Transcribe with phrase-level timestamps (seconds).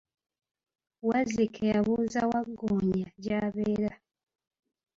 [1.07, 3.93] Wazzike yabuuza Waggoonya gy'abeera.